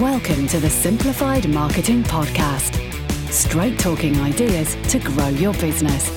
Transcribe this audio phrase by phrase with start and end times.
[0.00, 2.72] Welcome to the Simplified Marketing Podcast.
[3.32, 6.08] Straight talking ideas to grow your business.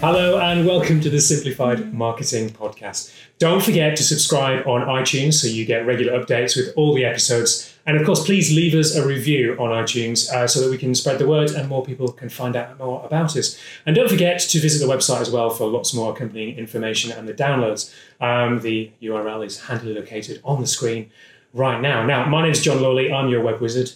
[0.00, 3.14] Hello and welcome to the Simplified Marketing Podcast.
[3.38, 7.74] Don't forget to subscribe on iTunes so you get regular updates with all the episodes.
[7.84, 10.94] And of course, please leave us a review on iTunes uh, so that we can
[10.94, 13.60] spread the word and more people can find out more about us.
[13.84, 17.28] And don't forget to visit the website as well for lots more accompanying information and
[17.28, 17.92] the downloads.
[18.18, 21.10] Um, the URL is handily located on the screen
[21.54, 22.04] right now.
[22.04, 23.10] Now, my name is John Lawley.
[23.12, 23.92] I'm your web wizard.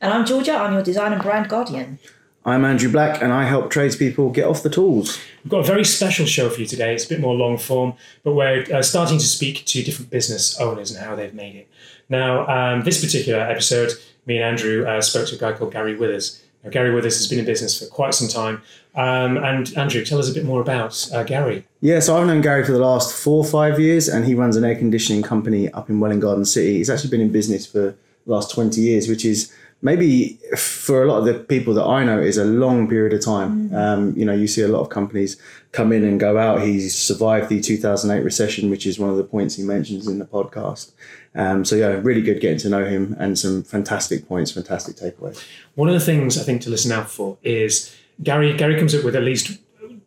[0.00, 1.98] And I'm Georgia, I'm your design and brand guardian.
[2.44, 5.18] I'm Andrew Black and I help tradespeople get off the tools.
[5.42, 6.94] We've got a very special show for you today.
[6.94, 10.58] It's a bit more long form, but we're uh, starting to speak to different business
[10.60, 11.68] owners and how they've made it.
[12.08, 13.92] Now, um, this particular episode,
[14.24, 16.42] me and Andrew uh, spoke to a guy called Gary Withers.
[16.68, 18.62] Now, Gary Withers has been in business for quite some time.
[18.94, 21.64] Um, and Andrew, tell us a bit more about uh, Gary.
[21.80, 24.56] Yeah, so I've known Gary for the last four or five years and he runs
[24.56, 26.74] an air conditioning company up in Welwyn Garden City.
[26.78, 31.06] He's actually been in business for the last 20 years, which is maybe for a
[31.06, 33.72] lot of the people that I know is a long period of time.
[33.74, 35.40] Um, you know, you see a lot of companies
[35.72, 36.62] come in and go out.
[36.62, 40.24] He's survived the 2008 recession, which is one of the points he mentions in the
[40.24, 40.90] podcast.
[41.38, 45.42] Um, so yeah, really good getting to know him and some fantastic points, fantastic takeaways.
[45.76, 48.52] One of the things I think to listen out for is Gary.
[48.56, 49.58] Gary comes up with at least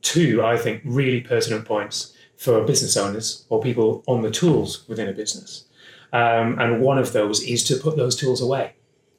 [0.01, 5.07] two, I think, really pertinent points for business owners or people on the tools within
[5.07, 5.63] a business.
[6.11, 8.73] Um, and one of those is to put those tools away.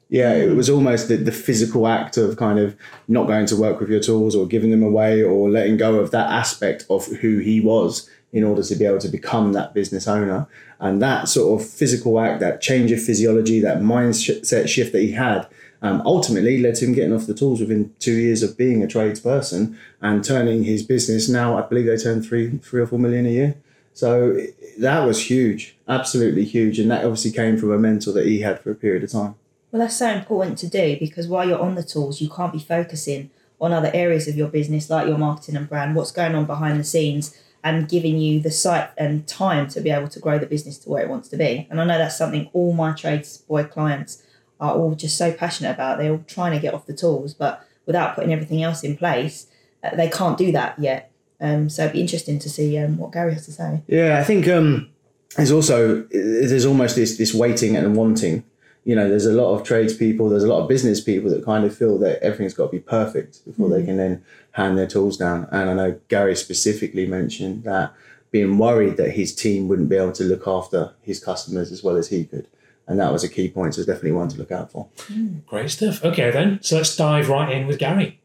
[0.09, 2.75] Yeah, it was almost the, the physical act of kind of
[3.07, 6.11] not going to work with your tools or giving them away or letting go of
[6.11, 10.07] that aspect of who he was in order to be able to become that business
[10.07, 10.47] owner.
[10.79, 15.11] And that sort of physical act, that change of physiology, that mindset shift that he
[15.11, 15.47] had,
[15.83, 18.87] um, ultimately led to him getting off the tools within two years of being a
[18.87, 21.29] tradesperson and turning his business.
[21.29, 23.55] Now, I believe they turn three, three or four million a year.
[23.93, 24.39] So
[24.79, 26.79] that was huge, absolutely huge.
[26.79, 29.35] And that obviously came from a mentor that he had for a period of time.
[29.71, 32.59] Well, that's so important to do because while you're on the tools, you can't be
[32.59, 33.29] focusing
[33.61, 36.79] on other areas of your business like your marketing and brand, what's going on behind
[36.79, 40.45] the scenes, and giving you the sight and time to be able to grow the
[40.45, 41.67] business to where it wants to be.
[41.69, 44.21] And I know that's something all my trades boy clients
[44.59, 45.97] are all just so passionate about.
[45.97, 49.47] They're all trying to get off the tools, but without putting everything else in place,
[49.83, 51.11] uh, they can't do that yet.
[51.39, 53.81] Um, so it'd be interesting to see um, what Gary has to say.
[53.87, 54.89] Yeah, I think um,
[55.35, 58.43] there's also there's almost this this waiting and wanting.
[58.85, 61.63] You know, there's a lot of tradespeople, there's a lot of business people that kind
[61.63, 63.85] of feel that everything's got to be perfect before they mm.
[63.85, 65.47] can then hand their tools down.
[65.51, 67.93] And I know Gary specifically mentioned that
[68.31, 71.95] being worried that his team wouldn't be able to look after his customers as well
[71.95, 72.47] as he could.
[72.87, 74.89] And that was a key point, so it's definitely one to look out for.
[75.07, 75.45] Mm.
[75.45, 76.03] Great stuff.
[76.03, 76.59] Okay, then.
[76.61, 78.19] So let's dive right in with Gary.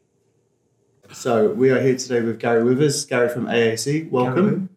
[1.13, 4.09] So we are here today with Gary Withers, Gary from AAC.
[4.11, 4.69] Welcome.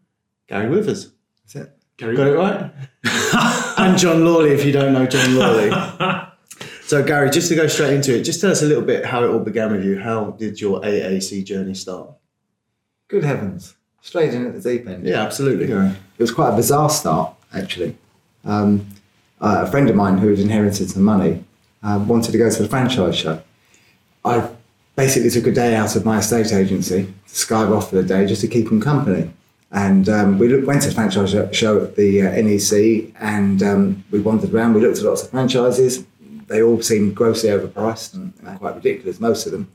[0.46, 1.10] Gary, Withers.
[1.42, 1.81] That's it.
[2.02, 2.16] Gary.
[2.16, 2.70] Got it right?
[3.78, 5.70] and John Lawley, if you don't know John Lawley.
[6.82, 9.22] so, Gary, just to go straight into it, just tell us a little bit how
[9.22, 10.00] it all began with you.
[10.00, 12.10] How did your AAC journey start?
[13.08, 13.76] Good heavens.
[14.00, 15.06] Straight in at the deep end.
[15.06, 15.66] Yeah, absolutely.
[15.72, 17.96] It was quite a bizarre start, actually.
[18.44, 18.86] Um,
[19.40, 21.44] uh, a friend of mine who had inherited some money
[21.84, 23.40] um, wanted to go to the franchise show.
[24.24, 24.48] I
[24.96, 28.26] basically took a day out of my estate agency to skive off for the day
[28.26, 29.30] just to keep him company.
[29.72, 34.04] And um, we looked, went to the franchise show- at the uh, NEC and um,
[34.10, 34.74] we wandered around.
[34.74, 36.04] We looked at lots of franchises.
[36.48, 39.68] They all seemed grossly overpriced and uh, quite ridiculous, most of them.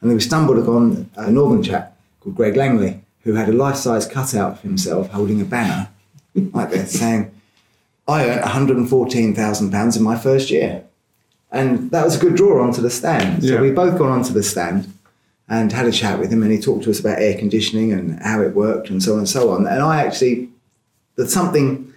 [0.00, 4.06] And then we stumbled upon a northern chap called Greg Langley, who had a life-size
[4.06, 5.88] cutout of himself holding a banner
[6.34, 7.30] like this saying,
[8.08, 10.84] I earned £114,000 in my first year.
[11.52, 13.42] And that was a good draw onto the stand.
[13.44, 13.60] So Yeah.
[13.60, 14.92] we both gone onto the stand
[15.48, 18.18] and had a chat with him and he talked to us about air conditioning and
[18.22, 19.66] how it worked and so on and so on.
[19.66, 20.48] And I actually,
[21.16, 21.92] there's something,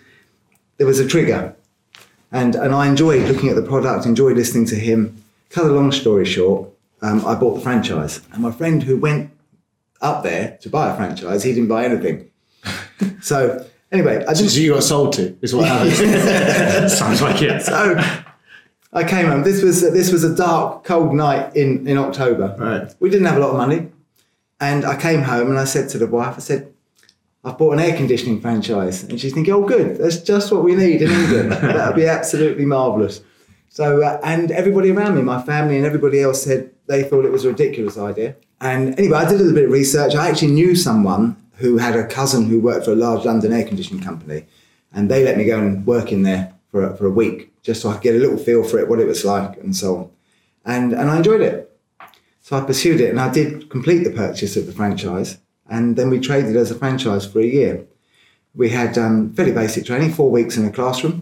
[0.78, 1.56] there was a trigger.
[2.32, 5.24] And, and I enjoyed looking at the product, enjoyed listening to him.
[5.50, 6.70] Cut a long story short,
[7.02, 8.22] um, I bought the franchise.
[8.34, 9.32] And my friend who went
[10.02, 12.30] up there to buy a franchise, he didn't buy anything.
[13.22, 16.92] so anyway, I just So you got sold to, is what happened.
[16.92, 17.62] Sounds like it.
[17.62, 17.96] so
[18.94, 19.44] I came home.
[19.44, 22.56] This was this was a dark, cold night in in October.
[22.58, 22.94] Right.
[23.00, 23.90] We didn't have a lot of money,
[24.60, 26.74] and I came home and I said to the wife, I said,
[27.44, 29.98] "I've bought an air conditioning franchise," and she's thinking, "Oh, good.
[29.98, 31.52] That's just what we need in England.
[31.52, 33.22] that would be absolutely marvelous."
[33.70, 37.32] So, uh, and everybody around me, my family and everybody else said they thought it
[37.32, 38.36] was a ridiculous idea.
[38.62, 40.16] And anyway, I did a little bit of research.
[40.16, 43.66] I actually knew someone who had a cousin who worked for a large London air
[43.66, 44.46] conditioning company,
[44.94, 47.82] and they let me go and work in there for a, for a week just
[47.82, 49.88] so I could get a little feel for it, what it was like, and so
[49.98, 50.10] on.
[50.74, 51.58] And and I enjoyed it.
[52.42, 55.38] So I pursued it, and I did complete the purchase of the franchise,
[55.70, 57.74] and then we traded as a franchise for a year.
[58.56, 61.18] We had um, fairly basic training, four weeks in a classroom,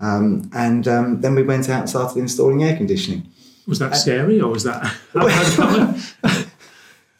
[0.00, 3.22] Um, and um, then we went out and started installing air conditioning.
[3.66, 4.82] Was that scary or was that?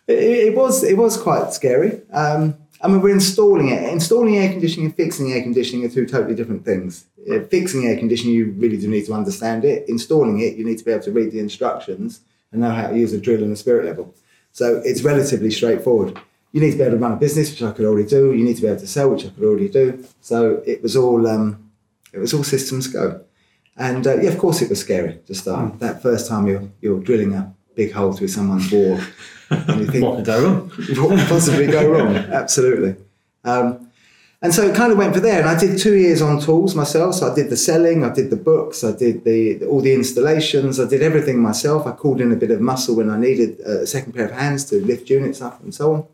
[0.08, 1.90] It, it was it was quite scary.
[2.12, 2.54] Um,
[2.86, 3.82] I mean, we're installing it.
[3.92, 7.06] Installing air conditioning and fixing air conditioning are two totally different things.
[7.28, 9.88] Uh, fixing air conditioning, you really do need to understand it.
[9.88, 12.20] Installing it, you need to be able to read the instructions
[12.52, 14.14] and know how to use a drill and a spirit level.
[14.52, 16.16] So it's relatively straightforward.
[16.52, 18.32] You need to be able to run a business, which I could already do.
[18.32, 20.06] You need to be able to sell, which I could already do.
[20.20, 21.72] So it was all um,
[22.12, 23.20] it was all systems go.
[23.76, 25.80] And uh, yeah, of course, it was scary to start.
[25.80, 28.98] That first time you're you're drilling a big hole through someone's wall,
[29.50, 30.68] and you think, What could go wrong?
[30.68, 32.16] what could possibly go wrong?
[32.42, 32.96] Absolutely.
[33.44, 33.90] Um,
[34.42, 35.40] and so it kind of went for there.
[35.40, 37.14] And I did two years on tools myself.
[37.14, 40.78] So I did the selling, I did the books, I did the all the installations,
[40.78, 41.86] I did everything myself.
[41.86, 44.64] I called in a bit of muscle when I needed a second pair of hands
[44.66, 46.04] to lift units up and so on.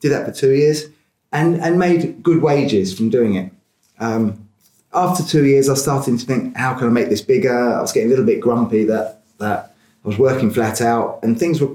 [0.00, 0.86] Did that for two years,
[1.32, 3.52] and and made good wages from doing it.
[4.00, 4.48] Um,
[4.92, 7.74] after two years, I started to think, how can I make this bigger?
[7.74, 11.38] I was getting a little bit grumpy that that I was working flat out, and
[11.38, 11.74] things were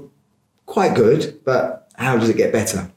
[0.66, 2.90] quite good, but how does it get better?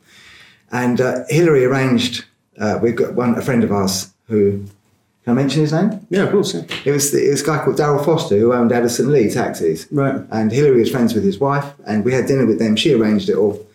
[0.72, 2.26] And uh, Hillary arranged.
[2.60, 4.66] Uh, we've got one a friend of ours who.
[5.24, 6.08] Can I mention his name?
[6.10, 6.54] Yeah, of course.
[6.54, 6.64] Yeah.
[6.86, 9.86] It was it was a guy called Daryl Foster who owned Addison Lee Taxis.
[9.92, 10.22] Right.
[10.32, 12.78] And Hillary was friends with his wife, and we had dinner with them.
[12.78, 13.66] She arranged it all.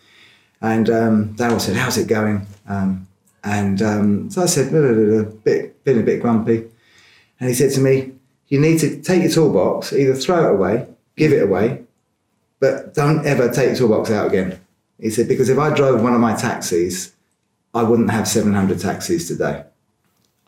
[0.61, 3.07] And um, Daryl said, "How's it going?" Um,
[3.43, 6.65] and um, so I said, "Blah, blah, blah, blah," bit, been a bit grumpy.
[7.39, 8.13] And he said to me,
[8.47, 11.83] "You need to take your toolbox, either throw it away, give it away,
[12.59, 14.59] but don't ever take toolbox out again."
[14.99, 17.11] He said, "Because if I drove one of my taxis,
[17.73, 19.63] I wouldn't have 700 taxis today."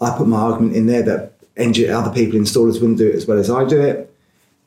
[0.01, 3.38] I put my argument in there that other people, installers, wouldn't do it as well
[3.38, 4.13] as I do it,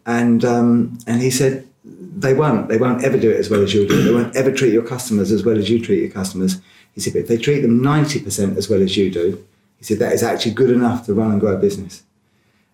[0.06, 2.68] and um, and he said they won't.
[2.68, 4.02] They won't ever do it as well as you do.
[4.02, 6.60] They won't ever treat your customers as well as you treat your customers.
[6.92, 9.44] He said, but if they treat them ninety percent as well as you do,
[9.78, 12.02] he said that is actually good enough to run and grow a business.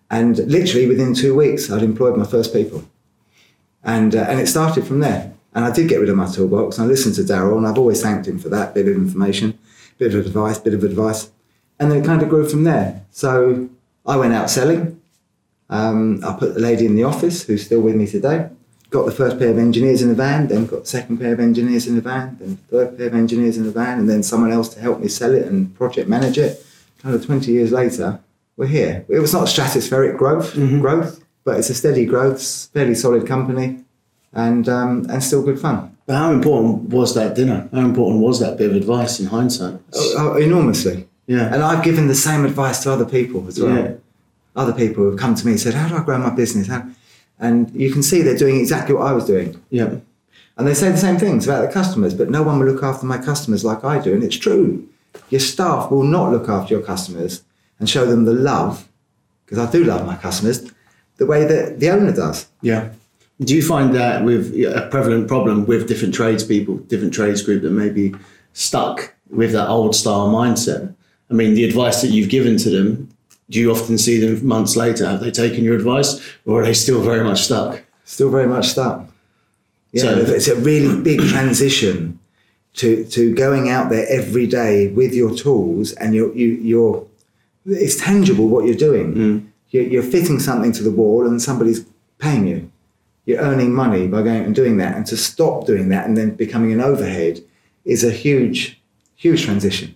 [0.09, 2.85] And literally within two weeks, I'd employed my first people,
[3.85, 5.31] and uh, and it started from there.
[5.53, 6.77] And I did get rid of my toolbox.
[6.77, 9.57] And I listened to Daryl, and I've always thanked him for that bit of information,
[9.97, 11.31] bit of advice, bit of advice,
[11.79, 13.01] and then it kind of grew from there.
[13.11, 13.69] So
[14.05, 15.01] I went out selling.
[15.69, 18.49] Um, I put the lady in the office who's still with me today.
[18.89, 21.39] Got the first pair of engineers in the van, then got the second pair of
[21.39, 24.51] engineers in the van, then third pair of engineers in the van, and then someone
[24.51, 26.63] else to help me sell it and project manage it.
[26.99, 28.19] Kind of 20 years later,
[28.57, 29.05] we're here.
[29.09, 33.85] It was not stratospheric growth, growth, but it's a steady growth, fairly solid company,
[34.33, 35.95] and um, and still good fun.
[36.05, 37.69] But how important was that dinner?
[37.71, 39.79] How important was that bit of advice in hindsight?
[39.93, 41.07] Oh, oh, enormously.
[41.27, 41.51] Yeah.
[41.53, 43.75] And I've given the same advice to other people as well.
[43.75, 43.93] Yeah.
[44.55, 46.67] Other people who have come to me and said, How do I grow my business?
[46.67, 46.87] How?
[47.39, 49.61] And you can see they're doing exactly what I was doing.
[49.69, 49.95] Yeah.
[50.57, 53.05] And they say the same things about the customers, but no one will look after
[53.05, 54.13] my customers like I do.
[54.13, 54.87] And it's true.
[55.29, 57.43] Your staff will not look after your customers
[57.79, 58.87] and show them the love,
[59.45, 60.71] because I do love my customers,
[61.17, 62.47] the way that the owner does.
[62.61, 62.89] Yeah.
[63.41, 67.71] Do you find that with a prevalent problem with different tradespeople, different trades group that
[67.71, 68.15] may be
[68.53, 70.93] stuck with that old style mindset?
[71.29, 73.09] I mean, the advice that you've given to them,
[73.49, 75.05] do you often see them months later?
[75.05, 77.81] Have they taken your advice or are they still very much stuck?
[78.05, 79.05] Still very much stuck.
[79.91, 82.19] Yeah, So- it's a really big transition
[82.75, 87.05] to to going out there every day with your tools and you're you, you're
[87.65, 89.15] it's tangible what you're doing.
[89.15, 89.41] You're,
[89.83, 91.85] you're fitting something to the wall and somebody's
[92.19, 92.71] paying you.
[93.25, 96.35] You're earning money by going and doing that, and to stop doing that and then
[96.35, 97.41] becoming an overhead
[97.83, 98.79] is a huge,
[99.15, 99.95] huge transition.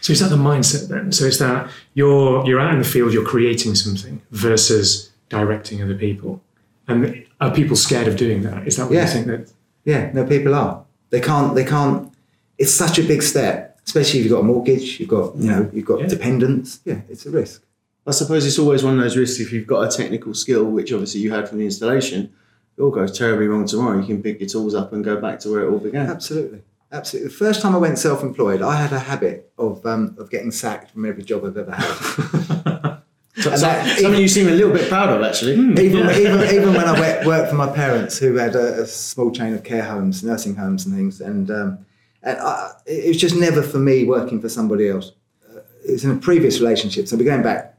[0.00, 1.12] So is that the mindset then?
[1.12, 5.94] So is that you're you're out in the field, you're creating something versus directing other
[5.96, 6.40] people,
[6.88, 8.66] and are people scared of doing that?
[8.66, 9.06] Is that what Yeah.
[9.06, 9.52] you think that?
[9.84, 10.84] Yeah, no, people are.
[11.10, 11.54] They can't.
[11.54, 12.12] They can't.
[12.58, 14.98] It's such a big step, especially if you've got a mortgage.
[15.00, 16.06] You've got, you know, you've got Yeah.
[16.08, 16.80] dependents.
[16.84, 17.62] Yeah, it's a risk.
[18.06, 20.92] I suppose it's always one of those risks if you've got a technical skill, which
[20.92, 22.32] obviously you had from the installation,
[22.76, 23.98] it all goes terribly wrong tomorrow.
[23.98, 26.06] You can pick your tools up and go back to where it all began.
[26.08, 27.30] Absolutely, absolutely.
[27.30, 30.92] The first time I went self-employed, I had a habit of um, of getting sacked
[30.92, 32.92] from every job I've ever had.
[33.38, 35.52] So- so- that- something you seem a little bit proud of, actually.
[35.52, 39.30] even, even even when I went, worked for my parents, who had a, a small
[39.30, 41.78] chain of care homes, nursing homes, and things, and um,
[42.22, 45.12] and I, it was just never for me working for somebody else.
[45.54, 47.75] Uh, it was in a previous relationship, so we're going back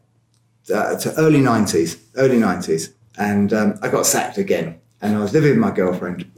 [0.74, 5.34] uh, to early nineties, early nineties, and um, I got sacked again, and I was
[5.34, 6.32] living with my girlfriend,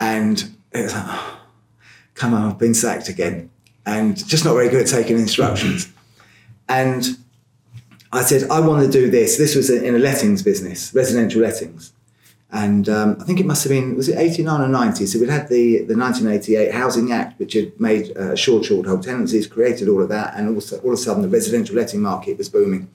[0.00, 0.38] and
[0.72, 1.40] it was like, oh,
[2.14, 3.50] come on, I've been sacked again,
[3.86, 5.92] and just not very good at taking instructions,
[6.68, 7.18] and.
[8.10, 9.36] I said, I want to do this.
[9.36, 11.92] This was in a lettings business, residential lettings.
[12.50, 15.04] And um, I think it must have been, was it 89 or 90?
[15.06, 19.02] So we'd had the, the 1988 Housing Act, which had made uh, short, short hold
[19.02, 20.34] tenancies, created all of that.
[20.34, 22.88] And also, all of a sudden, the residential letting market was booming.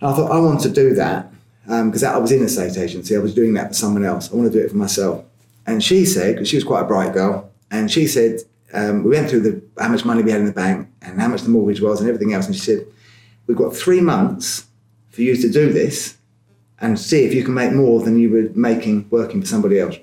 [0.00, 1.32] And I thought, I want to do that
[1.66, 3.14] because I was in a estate agency.
[3.14, 4.32] I was doing that for someone else.
[4.32, 5.24] I want to do it for myself.
[5.66, 8.40] And she said, because she was quite a bright girl, and she said,
[8.72, 11.28] um, we went through the how much money we had in the bank and how
[11.28, 12.46] much the mortgage was and everything else.
[12.46, 12.86] And she said,
[13.46, 14.66] we've got three months
[15.10, 16.16] for you to do this
[16.80, 19.96] and see if you can make more than you were making working for somebody else.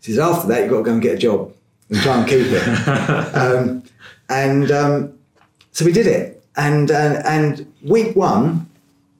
[0.00, 1.52] She says, after that, you've got to go and get a job
[1.88, 2.88] and try and keep it.
[3.34, 3.82] um,
[4.28, 5.18] and um,
[5.72, 6.42] so we did it.
[6.56, 8.67] And, and, and week one,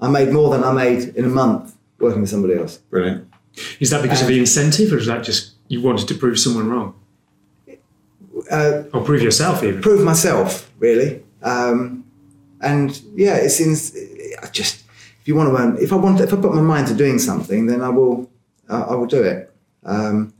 [0.01, 2.79] I made more than I made in a month working with somebody else.
[2.91, 3.29] Brilliant.
[3.81, 6.69] Is that because of the incentive, or is that just you wanted to prove someone
[6.71, 6.95] wrong,
[8.51, 9.81] Uh, or prove yourself even?
[9.83, 11.23] prove myself, really.
[11.43, 12.05] Um,
[12.61, 13.95] and yeah, it seems
[14.43, 14.85] I just
[15.21, 17.19] if you want to earn, if I want, if I put my mind to doing
[17.19, 18.31] something, then I will,
[18.69, 19.53] uh, I will do it.
[19.85, 20.33] Um,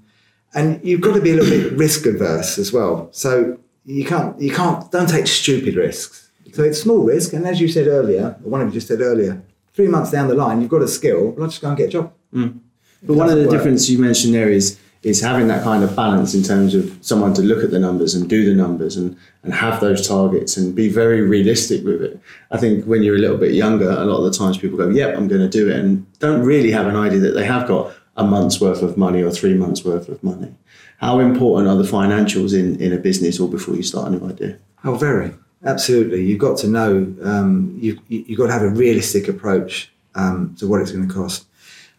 [0.55, 3.09] and you've got to be a little bit risk averse as well.
[3.13, 6.31] So you can't, you can't, don't take stupid risks.
[6.55, 9.43] So it's small risk, and as you said earlier, one of you just said earlier,
[9.79, 11.29] three months down the line, you've got a skill.
[11.31, 12.13] Well, I'll just go and get a job.
[12.35, 12.59] Mm.
[13.05, 13.53] But one of the work.
[13.53, 17.33] differences you mentioned there is is having that kind of balance in terms of someone
[17.33, 20.75] to look at the numbers and do the numbers and, and have those targets and
[20.75, 22.21] be very realistic with it.
[22.51, 24.89] I think when you're a little bit younger, a lot of the times people go,
[24.89, 27.69] Yep, I'm going to do it and don't really have an idea that they have
[27.69, 30.53] got a month's worth of money or three months worth of money.
[30.97, 34.29] How important are the financials in, in a business or before you start a new
[34.29, 34.59] idea?
[34.83, 35.33] Oh, very.
[35.65, 36.25] Absolutely.
[36.25, 40.55] You've got to know, um, you, you, you've got to have a realistic approach um,
[40.59, 41.47] to what it's going to cost.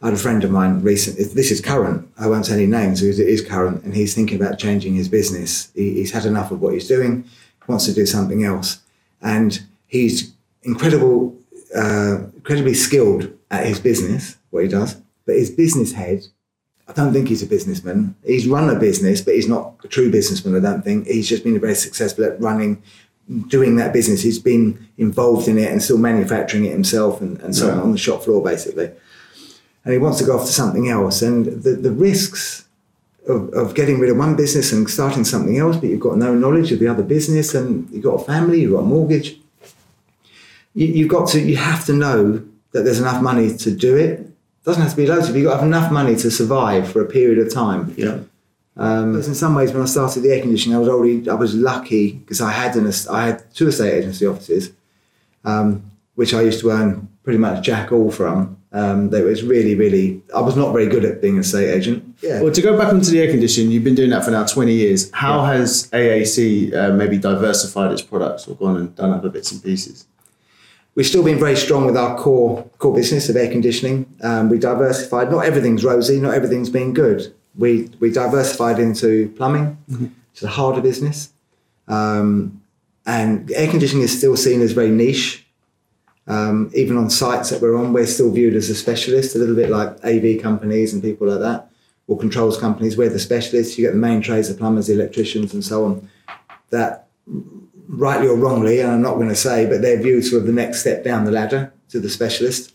[0.01, 3.01] I had a friend of mine recently, this is current, I won't say any names,
[3.01, 5.71] because it is current, and he's thinking about changing his business.
[5.75, 7.25] He, he's had enough of what he's doing,
[7.67, 8.79] wants to do something else.
[9.21, 11.37] And he's incredible,
[11.75, 16.23] uh, incredibly skilled at his business, what he does, but his business head
[16.89, 18.15] I don't think he's a businessman.
[18.25, 21.05] He's run a business, but he's not a true businessman, I don't think.
[21.05, 22.81] He's just been very successful at running,
[23.47, 24.21] doing that business.
[24.21, 27.83] He's been involved in it and still manufacturing it himself and, and so on, Yeah.
[27.83, 28.91] on the shop floor, basically.
[29.85, 31.21] And he wants to go off to something else.
[31.21, 32.65] And the, the risks
[33.27, 36.33] of, of getting rid of one business and starting something else, but you've got no
[36.33, 39.39] knowledge of the other business and you've got a family, you've got a mortgage.
[40.73, 44.27] You, you've got to, you have to know that there's enough money to do it.
[44.63, 47.01] doesn't have to be loads of you've got to have enough money to survive for
[47.01, 47.93] a period of time.
[47.97, 48.19] Yeah.
[48.79, 51.53] Um, in some ways, when I started the air conditioning, I was already I was
[51.53, 54.71] lucky because I had an I had two estate agency offices,
[55.43, 58.55] um, which I used to earn pretty much jack all from.
[58.71, 62.17] Um, that was really really I was not very good at being an estate agent.
[62.21, 64.45] Yeah, Well, to go back onto the air conditioning, you've been doing that for now
[64.45, 65.11] 20 years.
[65.11, 69.61] How has AAC uh, maybe diversified its products or gone and done other bits and
[69.61, 70.05] pieces?
[70.95, 74.05] we've still been very strong with our core core business of air conditioning.
[74.21, 75.31] Um, we diversified.
[75.31, 76.19] Not everything's rosy.
[76.19, 77.33] Not everything's been good.
[77.59, 79.77] We we diversified into plumbing,
[80.31, 81.31] it's a harder business,
[81.87, 82.61] um,
[83.05, 85.45] and air conditioning is still seen as very niche.
[86.27, 89.55] Um, even on sites that we're on, we're still viewed as a specialist, a little
[89.55, 91.69] bit like AV companies and people like that,
[92.07, 92.95] or controls companies.
[92.95, 93.77] We're the specialists.
[93.77, 96.09] You get the main trades, the plumbers, the electricians, and so on.
[96.69, 97.07] That
[97.89, 100.53] rightly or wrongly, and I'm not going to say, but they're viewed sort of the
[100.53, 102.73] next step down the ladder to the specialist.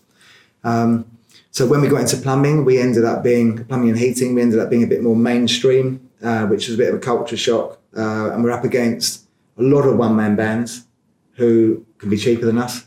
[0.65, 1.07] Um,
[1.55, 4.35] so when we got into plumbing, we ended up being plumbing and heating.
[4.35, 6.99] We ended up being a bit more mainstream, uh, which was a bit of a
[6.99, 7.79] culture shock.
[7.97, 10.85] Uh, and we're up against a lot of one-man bands
[11.37, 12.85] who can be cheaper than us.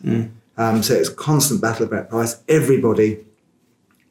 [0.57, 2.43] Um, so it's a constant battle about price.
[2.49, 3.25] Everybody,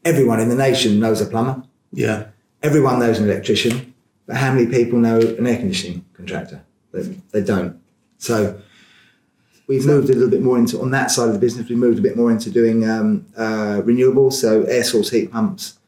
[0.07, 1.63] everyone in the nation knows a plumber.
[1.93, 2.29] Yeah.
[2.63, 3.93] Everyone knows an electrician,
[4.27, 6.65] but how many people know an air conditioning contractor?
[6.93, 7.79] They, they don't.
[8.17, 8.59] So
[9.67, 11.69] we've moved a little bit more into on that side of the business.
[11.69, 15.79] We moved a bit more into doing um, uh, renewables, so air source heat pumps,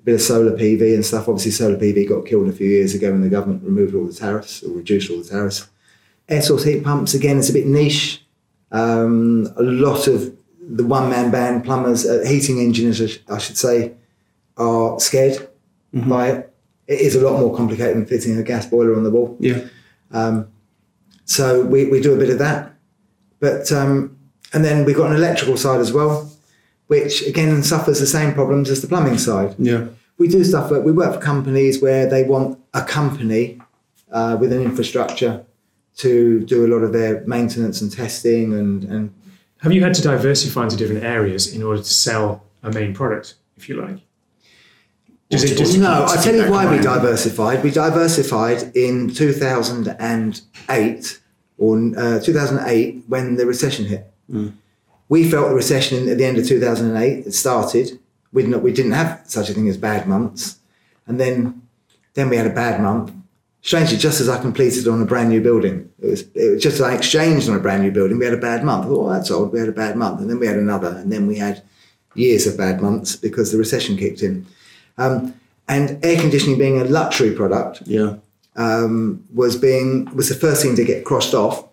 [0.00, 1.28] a bit of solar PV and stuff.
[1.28, 4.12] Obviously, solar PV got killed a few years ago when the government removed all the
[4.12, 5.68] tariffs or reduced all the tariffs.
[6.28, 8.24] Air source heat pumps again, it's a bit niche.
[8.72, 13.58] Um, a lot of the one man band plumbers, uh, heating engineers, I I should
[13.58, 13.92] say,
[14.56, 15.48] are scared
[15.92, 16.50] by it.
[16.86, 19.36] It is a lot more complicated than fitting a gas boiler on the wall.
[19.40, 19.64] Yeah.
[21.24, 22.73] So we, we do a bit of that.
[23.44, 24.16] But um,
[24.54, 26.32] and then we've got an electrical side as well,
[26.86, 29.54] which again suffers the same problems as the plumbing side.
[29.58, 29.88] Yeah.
[30.16, 33.60] We do stuff where we work for companies where they want a company
[34.10, 35.44] uh, with an infrastructure
[35.96, 39.14] to do a lot of their maintenance and testing and, and
[39.58, 43.34] Have you had to diversify into different areas in order to sell a main product,
[43.58, 43.98] if you like?
[45.28, 47.62] Does it just no, I tell you why we diversified.
[47.62, 51.20] We diversified in 2008
[51.58, 54.06] or uh, 2008 when the recession hit.
[55.08, 57.98] We felt the recession at the end of 2008 had started.
[58.32, 60.58] We didn't, we didn't have such a thing as bad months,
[61.06, 61.62] and then
[62.14, 63.12] then we had a bad month.
[63.60, 66.76] strangely, just as I completed on a brand new building, it was, it was just
[66.76, 68.84] as I exchanged on a brand new building, we had a bad month.
[68.84, 69.52] I thought, oh, that's odd.
[69.52, 70.20] We had a bad month.
[70.20, 70.88] And then we had another.
[70.88, 71.62] And then we had
[72.14, 74.46] years of bad months because the recession kicked in.
[74.98, 75.34] Um,
[75.66, 78.16] and air conditioning being a luxury product Yeah.
[78.56, 81.64] Um, was being was the first thing to get crossed off.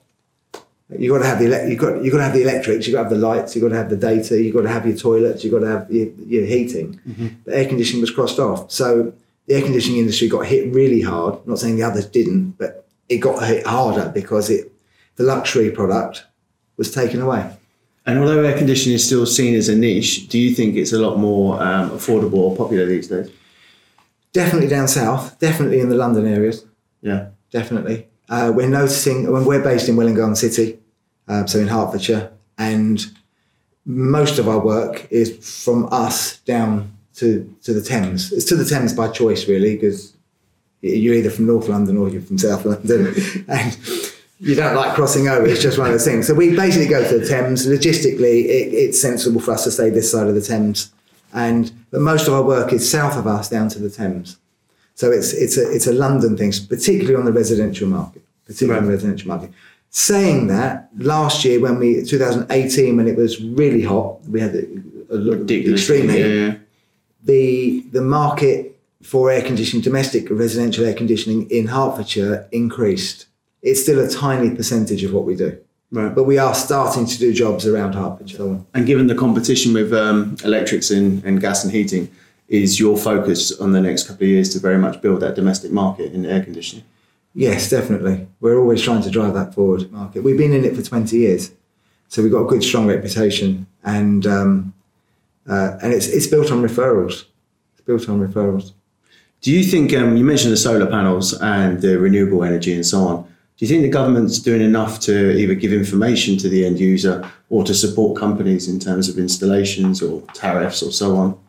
[0.98, 2.94] You got to have the elec- you got you got to have the electrics, you
[2.94, 4.86] got to have the lights, you got to have the data, you got to have
[4.86, 7.00] your toilets, you got to have your, your heating.
[7.46, 9.14] The air conditioning was crossed off, so
[9.48, 11.36] the air conditioning industry got hit really hard.
[11.36, 14.72] I'm not saying the others didn't, but it got hit harder because it
[15.16, 16.26] the luxury product
[16.78, 17.56] was taken away.
[18.06, 21.00] And although air conditioning is still seen as a niche, do you think it's a
[21.00, 23.30] lot more um, affordable or popular these days?
[24.34, 26.66] Definitely down south, definitely in the London areas.
[27.52, 28.08] Definitely.
[28.30, 30.80] Uh, we're noticing when we're based in Welwyn Garden City,
[31.28, 33.06] um, so in Hertfordshire, and
[33.86, 38.32] most of our work is from us down to, to the Thames.
[38.32, 40.16] It's to the Thames by choice, really, because
[40.82, 43.14] you're either from North London or you're from South London,
[43.48, 43.78] and
[44.40, 45.46] you don't like crossing over.
[45.46, 46.28] It's just one of those things.
[46.28, 47.68] So we basically go to the Thames.
[47.68, 50.92] Logistically, it, it's sensible for us to stay this side of the Thames,
[51.34, 54.38] and but most of our work is south of us down to the Thames.
[55.02, 58.86] So it's it's a it's a London thing, particularly on the residential market, particularly on
[58.86, 59.50] the residential market.
[59.90, 64.64] Saying that, last year when we 2018 when it was really hot, we had a,
[65.10, 65.80] a Ridiculous.
[65.82, 66.20] extreme heat.
[66.20, 66.54] Yeah, yeah.
[67.32, 67.44] The
[67.98, 68.60] the market
[69.02, 73.26] for air conditioning, domestic residential air conditioning in Hertfordshire increased.
[73.64, 75.50] It's still a tiny percentage of what we do,
[75.92, 76.14] Right.
[76.18, 78.60] but we are starting to do jobs around Hertfordshire.
[78.76, 82.08] And given the competition with um, electrics and, and gas and heating,
[82.52, 85.72] is your focus on the next couple of years to very much build that domestic
[85.72, 86.84] market in air conditioning?
[87.34, 88.28] Yes, definitely.
[88.42, 90.22] We're always trying to drive that forward market.
[90.22, 91.52] We've been in it for 20 years,
[92.10, 94.74] so we've got a good, strong reputation, and um,
[95.50, 97.24] uh, and it's it's built on referrals.
[97.74, 98.74] It's built on referrals.
[99.40, 103.08] Do you think um, you mentioned the solar panels and the renewable energy and so
[103.08, 103.24] on?
[103.24, 107.28] Do you think the government's doing enough to either give information to the end user
[107.50, 111.40] or to support companies in terms of installations or tariffs or so on?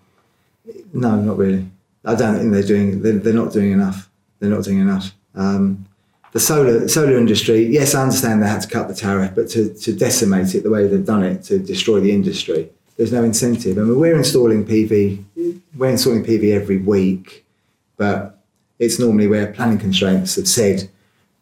[0.92, 1.66] No, not really.
[2.04, 3.02] I don't think they're doing.
[3.02, 4.10] They're, they're not doing enough.
[4.38, 5.14] They're not doing enough.
[5.34, 5.86] Um,
[6.32, 7.66] the solar solar industry.
[7.66, 10.70] Yes, I understand they had to cut the tariff, but to, to decimate it the
[10.70, 13.78] way they've done it to destroy the industry, there's no incentive.
[13.78, 15.24] I mean, we're installing PV.
[15.76, 17.44] We're installing PV every week,
[17.96, 18.42] but
[18.78, 20.88] it's normally where planning constraints have said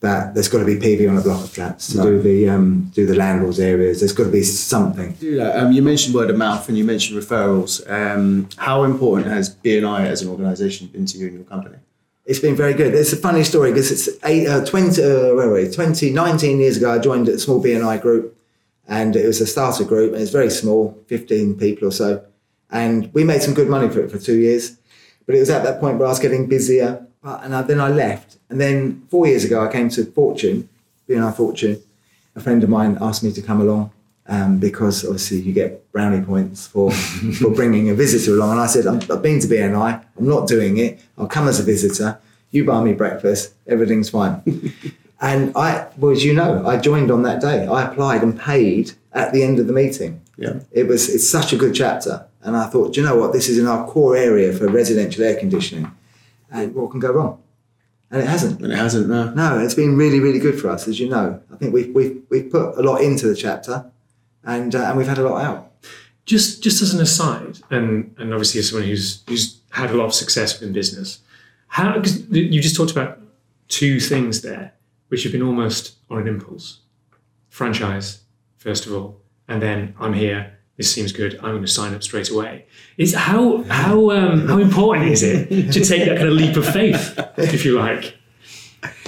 [0.00, 2.90] that there's got to be PV on a block of flats to do the um,
[2.94, 4.00] do the landlords areas.
[4.00, 5.12] There's got to be something.
[5.12, 5.56] Do that.
[5.56, 7.88] Um, you mentioned word of mouth and you mentioned referrals.
[7.90, 11.76] Um, how important has BNI as an organisation been to you and your company?
[12.24, 12.94] It's been very good.
[12.94, 15.70] It's a funny story because it's eight, uh, 20, uh, where were we?
[15.70, 18.38] 20, 19 years ago, I joined a small BNI group
[18.86, 22.24] and it was a starter group and it's very small, 15 people or so.
[22.70, 24.78] And we made some good money for it for two years.
[25.26, 27.06] But it was at that point where I was getting busier.
[27.22, 28.36] But- And I, then I left.
[28.48, 30.68] And then four years ago, I came to Fortune,
[31.08, 31.82] BNI Fortune.
[32.36, 33.90] A friend of mine asked me to come along
[34.26, 36.90] um, because obviously you get brownie points for,
[37.40, 38.52] for bringing a visitor along.
[38.52, 41.00] And I said, I've been to BNI, I'm not doing it.
[41.18, 42.18] I'll come as a visitor.
[42.52, 44.42] You buy me breakfast, everything's fine.
[45.20, 47.66] and I, well, as you know, I joined on that day.
[47.66, 50.20] I applied and paid at the end of the meeting.
[50.36, 50.60] Yeah.
[50.72, 52.26] It was it's such a good chapter.
[52.42, 53.32] And I thought, do you know what?
[53.32, 55.90] This is in our core area for residential air conditioning.
[56.50, 57.42] And what can go wrong?
[58.10, 58.60] And it hasn't.
[58.60, 59.30] And it hasn't, no.
[59.34, 61.40] No, it's been really, really good for us, as you know.
[61.52, 63.90] I think we've, we've, we've put a lot into the chapter
[64.44, 65.72] and, uh, and we've had a lot out.
[66.26, 70.04] just just as an aside, and and obviously as someone who's who's had a lot
[70.06, 71.18] of success in business,
[71.68, 73.18] how because you just talked about
[73.68, 74.72] two things there,
[75.08, 76.80] which have been almost on an impulse.
[77.48, 78.22] Franchise,
[78.58, 80.56] first of all, and then I'm here.
[80.80, 81.34] This seems good.
[81.42, 82.64] I'm going to sign up straight away.
[82.96, 86.66] Is how how um, how important is it to take that kind of leap of
[86.66, 88.16] faith, if you like?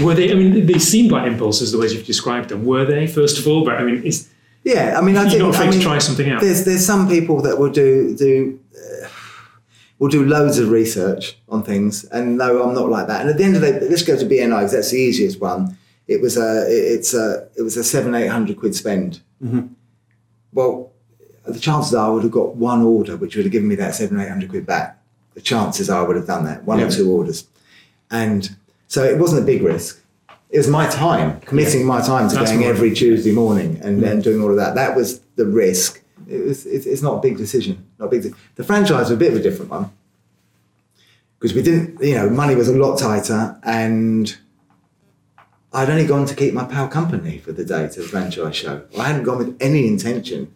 [0.04, 0.30] Were they?
[0.30, 2.66] I mean, they seemed like impulses the ways you've described them.
[2.66, 3.06] Were they?
[3.06, 4.28] First of all, but I mean, is
[4.64, 6.42] Yeah, I mean, I you're think not afraid I mean, to try something out?
[6.42, 9.08] There's there's some people that will do do uh,
[9.98, 13.22] will do loads of research on things, and no, I'm not like that.
[13.22, 15.40] And at the end of the day, let's go to BNI because that's the easiest
[15.40, 15.78] one.
[16.06, 19.22] It was a it's a it was a seven eight hundred quid spend.
[20.52, 20.91] Well,
[21.44, 23.94] the chances are I would have got one order, which would have given me that
[23.94, 24.98] seven eight hundred quid back.
[25.34, 26.86] The chances are I would have done that one Yeah.
[26.86, 27.46] or two orders,
[28.10, 28.54] and
[28.88, 30.00] so it wasn't a big risk.
[30.50, 34.20] It was my time, committing my time to That's going every Tuesday morning and then
[34.20, 34.74] doing all of that.
[34.74, 36.02] That was the risk.
[36.28, 37.86] It was, it's, it's not a big decision.
[37.98, 38.22] Not a big.
[38.24, 39.90] de- The franchise was a bit of a different one
[41.38, 44.36] because we didn't, you know, money was a lot tighter, and
[45.72, 48.82] I'd only gone to keep my pal company for the day to the franchise show.
[48.98, 50.52] I hadn't gone with any intention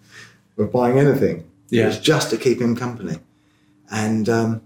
[0.59, 1.51] of buying anything.
[1.71, 3.19] It was just to keep him company,
[3.91, 4.63] and um,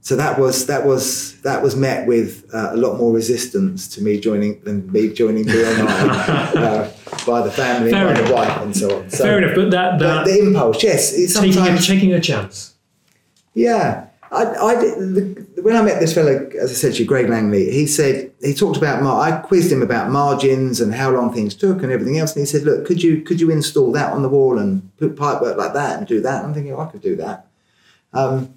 [0.00, 4.02] so that was that was that was met with uh, a lot more resistance to
[4.02, 5.86] me joining than me joining BNI
[6.56, 6.90] uh,
[7.26, 9.10] by the family, Fair and by the wife, and so on.
[9.10, 12.12] So Fair enough, but that, the, that the impulse, yes, it's taking, a, sometimes taking
[12.12, 12.74] a chance.
[13.54, 14.03] yeah.
[14.34, 17.70] I, I the, when I met this fellow, as I said to you, Greg Langley,
[17.70, 21.54] he said he talked about mar- I quizzed him about margins and how long things
[21.54, 24.22] took and everything else, and he said, "Look, could you could you install that on
[24.22, 26.86] the wall and put pipe work like that and do that?" I'm thinking, oh, I
[26.86, 27.46] could do that.
[28.12, 28.54] Um,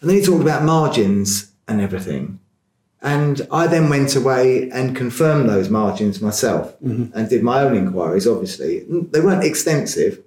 [0.00, 2.40] and then he talked about margins and everything,
[3.00, 6.76] and I then went away and confirmed those margins myself
[7.14, 8.26] and did my own inquiries.
[8.26, 10.22] Obviously, they weren't extensive.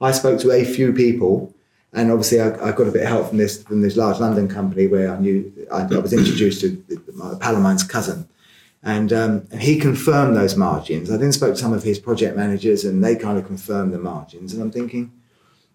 [0.00, 1.54] I spoke to a few people,
[1.94, 4.48] and obviously I, I got a bit of help from this from this large London
[4.48, 8.28] company where I knew I, I was introduced to my pal of mine's cousin,
[8.82, 11.10] and um, and he confirmed those margins.
[11.10, 13.98] I then spoke to some of his project managers, and they kind of confirmed the
[13.98, 14.52] margins.
[14.52, 15.12] And I'm thinking,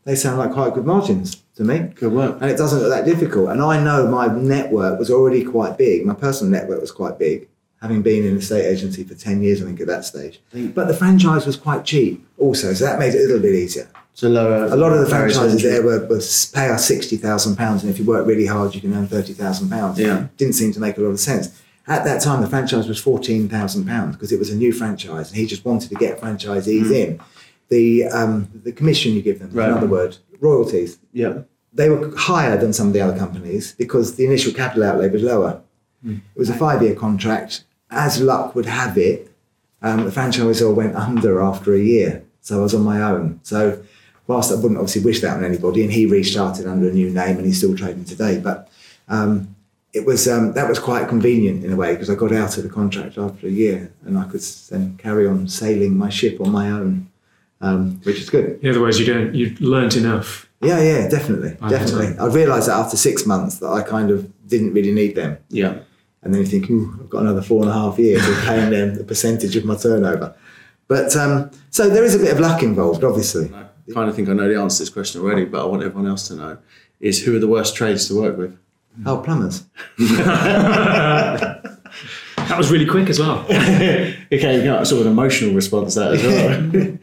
[0.04, 1.80] they sound like quite good margins to me.
[1.96, 2.42] Good work.
[2.42, 3.50] And it doesn't look that difficult.
[3.50, 6.06] And I know my network was already quite big.
[6.06, 7.48] My personal network was quite big,
[7.82, 10.42] having been in a state agency for 10 years, I think, at that stage.
[10.74, 13.90] But the franchise was quite cheap also, so that made it a little bit easier.
[14.20, 14.66] So lower.
[14.66, 18.28] A lot of the franchises there were, was pay us £60,000, and if you work
[18.28, 19.98] really hard, you can earn £30,000.
[19.98, 20.28] Yeah.
[20.36, 21.58] Didn't seem to make a lot of sense.
[21.88, 25.46] At that time, the franchise was £14,000 because it was a new franchise, and he
[25.46, 27.22] just wanted to get franchisees in.
[27.70, 29.70] The, um, the commission you give them, Right.
[29.70, 31.44] another words, royalties, Yeah.
[31.74, 35.24] they were higher than some of the other companies because the initial capital outlay was
[35.24, 35.62] lower.
[36.06, 37.64] It was a five year contract.
[37.90, 39.32] As luck would have it,
[39.82, 42.24] um, the franchisor went under after a year.
[42.42, 43.40] So I was on my own.
[43.44, 43.80] So,
[44.30, 47.38] whilst I wouldn't obviously wish that on anybody, and he restarted under a new name
[47.38, 48.70] and he's still trading today, but
[49.10, 49.56] um,
[49.92, 52.64] it was um, that was quite convenient in a way because I got out of
[52.64, 56.52] the contract after a year and I could then carry on sailing my ship on
[56.52, 57.10] my own,
[57.60, 58.60] um, which is good.
[58.62, 60.48] In other words, you don't you learnt enough.
[60.62, 62.16] Yeah, yeah, definitely, definitely.
[62.20, 65.80] I realised that after six months that I kind of didn't really need them, Yeah.
[66.22, 68.70] and then you think, Ooh, I've got another four and a half years of paying
[68.70, 70.36] them the percentage of my turnover.
[70.90, 73.50] But um, so there is a bit of luck involved, obviously.
[73.90, 75.84] I kind of think I know the answer to this question already, but I want
[75.84, 76.58] everyone else to know:
[77.00, 78.58] is who are the worst trades to work with?
[79.06, 79.64] Oh, plumbers.
[82.50, 83.42] That was really quick as well.
[83.50, 86.98] okay, you got sort of an emotional response to that as well.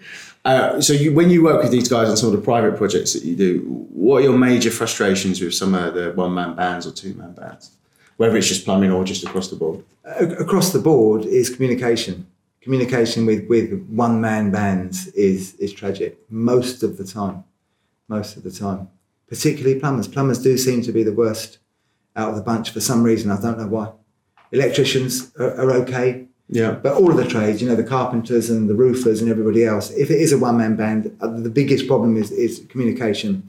[0.45, 3.13] uh, so, you, when you work with these guys on some of the private projects
[3.13, 3.61] that you do,
[3.93, 7.71] what are your major frustrations with some of the one-man bands or two-man bands,
[8.17, 9.85] whether it's just plumbing or just across the board?
[10.05, 12.27] A- across the board is communication.
[12.67, 17.45] Communication with, with one man bands is, is tragic most of the time.
[18.09, 18.89] Most of the time.
[19.29, 20.09] Particularly plumbers.
[20.09, 21.59] Plumbers do seem to be the worst
[22.17, 23.31] out of the bunch for some reason.
[23.31, 23.93] I don't know why.
[24.51, 26.27] Electricians are, are okay.
[26.49, 29.65] Yeah, But all of the trades, you know, the carpenters and the roofers and everybody
[29.65, 33.49] else, if it is a one man band, uh, the biggest problem is, is communication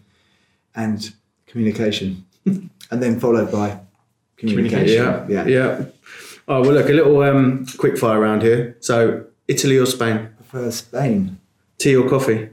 [0.75, 1.11] and
[1.47, 2.23] communication.
[2.45, 3.79] and then followed by
[4.37, 4.95] communication.
[4.95, 5.85] yeah, yeah, yeah.
[6.47, 8.77] Oh well, look, a little um, quick fire round here.
[8.79, 10.29] So, Italy or Spain?
[10.37, 11.39] Prefer Spain,
[11.77, 12.49] Tea or coffee?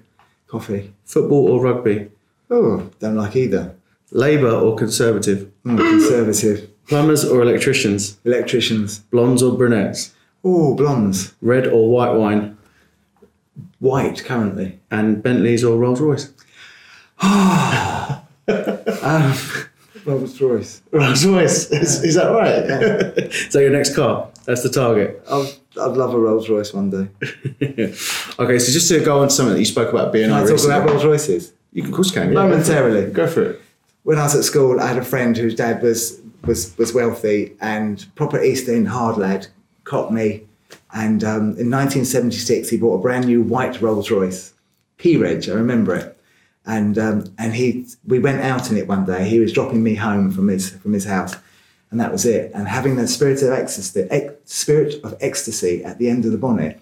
[0.48, 0.92] coffee.
[1.04, 2.10] Football or rugby?
[2.50, 3.74] Oh, don't like either.
[4.12, 5.50] Labour or Conservative?
[5.64, 6.70] Mm, conservative.
[6.86, 8.18] Plumbers or electricians?
[8.24, 8.98] Electricians.
[9.10, 10.14] Blondes or brunettes?
[10.44, 11.34] Oh, blondes.
[11.40, 12.56] Red or white wine?
[13.80, 14.78] White currently.
[14.90, 16.30] And Bentleys or Rolls Royce?
[19.02, 19.34] Um,
[20.04, 20.82] Rolls Royce.
[20.92, 21.70] Rolls Royce.
[21.70, 23.32] Is, is that right?
[23.50, 24.28] so your next car?
[24.44, 25.22] That's the target.
[25.30, 27.08] I'd, I'd love a Rolls Royce one day.
[28.38, 30.46] okay, so just to go on to something that you spoke about being Can I
[30.46, 31.52] talk about Rolls Royces?
[31.72, 32.28] You can, of course, can.
[32.28, 32.34] Yeah.
[32.34, 33.10] Momentarily.
[33.10, 33.62] Go for it.
[34.02, 37.56] when I was at school, I had a friend whose dad was was was wealthy
[37.60, 39.46] and proper East End hard lad,
[39.84, 40.46] Cockney.
[40.92, 44.52] And um, in 1976, he bought a brand new white Rolls Royce,
[44.98, 45.48] P Reg.
[45.48, 46.16] I remember it.
[46.66, 49.28] And um, and he we went out in it one day.
[49.28, 51.36] He was dropping me home from his from his house,
[51.90, 52.50] and that was it.
[52.54, 56.38] And having the spirit of ecstasy, ex- spirit of ecstasy at the end of the
[56.38, 56.80] bonnet,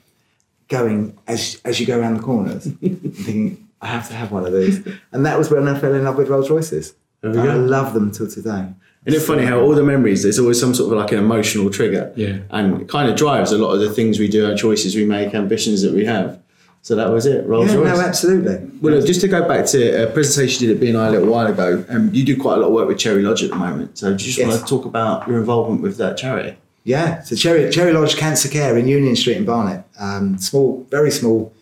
[0.69, 4.53] going as as you go around the corners, thinking I have to have one of
[4.53, 4.87] these.
[5.11, 6.95] And that was when I fell in love with Rolls Royces.
[7.23, 8.69] And I love them till today.
[9.05, 11.71] Isn't it funny how all the memories, there's always some sort of like an emotional
[11.71, 12.13] trigger.
[12.17, 12.39] Yeah.
[12.51, 15.05] And it kind of drives a lot of the things we do, our choices we
[15.05, 16.41] make, ambitions that we have.
[16.85, 17.97] So that was it, Rolls Yeah, Royce.
[17.97, 18.57] no, absolutely.
[18.81, 21.29] Well, look, just to go back to a presentation you did at BNI a little
[21.29, 23.57] while ago, um, you do quite a lot of work with Cherry Lodge at the
[23.57, 23.97] moment.
[23.99, 24.49] So do you just Yes.
[24.49, 26.57] want to talk about your involvement with that charity?
[26.83, 31.13] Yeah, so Cherry, Cherry Lodge Cancer Care in Union Street in Barnet, um, small, very
[31.13, 31.53] small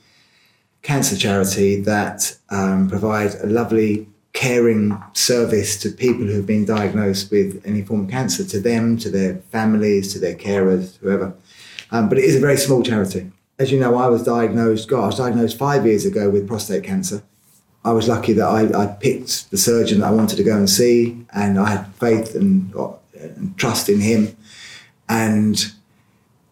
[0.83, 7.61] cancer charity that um, provide a lovely caring service to people who've been diagnosed with
[7.67, 11.35] any form of cancer, to them, to their families, to their carers, whoever.
[11.91, 13.31] Um, but it is a very small charity.
[13.61, 16.83] As you know, I was diagnosed, God, I was diagnosed five years ago with prostate
[16.83, 17.23] cancer.
[17.85, 20.69] I was lucky that I, I picked the surgeon that I wanted to go and
[20.69, 22.75] see, and I had faith and,
[23.15, 24.35] and trust in him.
[25.11, 25.63] And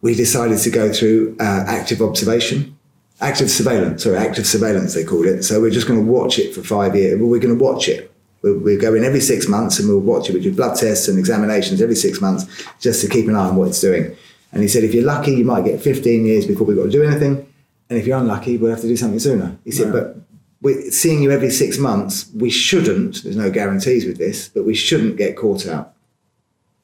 [0.03, 2.77] we decided to go through uh, active observation,
[3.23, 5.45] active surveillance, sorry, active surveillance they called it.
[5.45, 7.19] So we're just going to watch it for five years.
[7.19, 8.13] We're going to watch it.
[8.43, 10.35] We'll, we'll go in every six months and we'll watch it.
[10.35, 13.57] We do blood tests and examinations every six months just to keep an eye on
[13.57, 14.15] what it's doing.
[14.53, 16.91] And he said, if you're lucky, you might get 15 years before we've got to
[16.91, 17.47] do anything.
[17.91, 19.57] And if you're unlucky, we'll have to do something sooner.
[19.65, 20.17] He said, but
[20.61, 24.75] we seeing you every six months, we shouldn't, there's no guarantees with this, but we
[24.75, 25.95] shouldn't get caught out.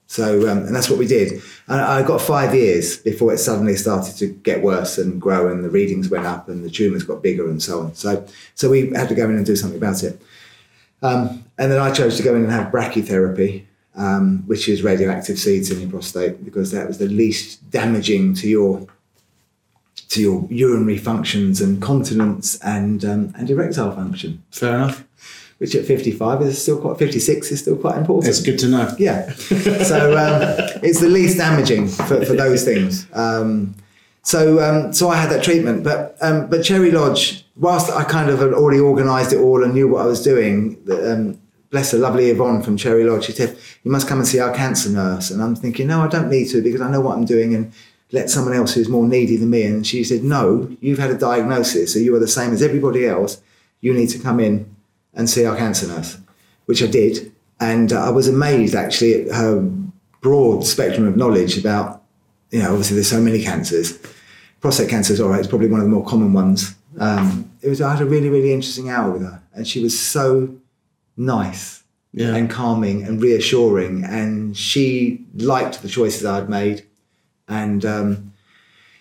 [0.06, 1.42] So, um, and that's what we did.
[1.66, 5.64] And I got five years before it suddenly started to get worse and grow, and
[5.64, 7.94] the readings went up, and the tumours got bigger, and so on.
[7.94, 8.24] So,
[8.54, 10.20] so we had to go in and do something about it.
[11.02, 13.64] Um, and then I chose to go in and have brachytherapy,
[13.96, 18.48] um, which is radioactive seeds in your prostate, because that was the least damaging to
[18.48, 18.86] your
[20.08, 24.42] to your urinary functions and continence and um, and erectile function.
[24.50, 25.04] Fair enough.
[25.58, 28.28] Which at 55 is still quite 56 is still quite important.
[28.28, 28.92] It's good to know.
[28.98, 29.32] Yeah.
[29.84, 33.06] So um, it's the least damaging for, for those things.
[33.12, 33.74] Um,
[34.22, 38.30] so um, so I had that treatment, but um, but Cherry Lodge, whilst I kind
[38.30, 41.38] of had already organised it all and knew what I was doing, um,
[41.74, 44.54] bless her, lovely Yvonne from Cherry Lodge, she said, "You must come and see our
[44.54, 47.24] cancer nurse." And I'm thinking, no, I don't need to because I know what I'm
[47.24, 47.72] doing and
[48.12, 49.64] let someone else who's more needy than me.
[49.64, 53.06] And she said, no, you've had a diagnosis, so you are the same as everybody
[53.06, 53.42] else.
[53.80, 54.72] You need to come in
[55.14, 56.16] and see our cancer nurse,
[56.66, 57.32] which I did.
[57.58, 59.68] And uh, I was amazed actually at her
[60.20, 62.02] broad spectrum of knowledge about,
[62.52, 63.98] you know, obviously there's so many cancers.
[64.60, 66.74] Prostate cancer is all right, it's probably one of the more common ones.
[67.00, 69.98] Um, it was, I had a really, really interesting hour with her, and she was
[69.98, 70.54] so
[71.16, 72.34] nice Yeah.
[72.34, 74.04] and calming and reassuring.
[74.04, 76.84] And she liked the choices I'd made,
[77.48, 78.32] and um,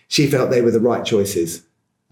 [0.08, 1.64] she felt they were the right choices.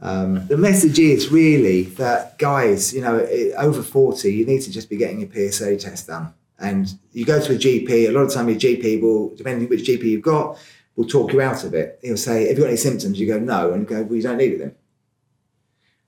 [0.04, 3.20] Um, the message is really that guys, you know,
[3.58, 6.34] over 40, you need to just be getting your PSA test done.
[6.58, 9.82] And you go to a GP, a lot of time your GP will, depending which
[9.88, 10.58] GP you've got,
[10.96, 12.00] will talk you out of it.
[12.04, 13.20] He'll say, Have you got any symptoms?
[13.20, 13.72] You go, No.
[13.74, 14.76] And you go, Well, you don't need it then.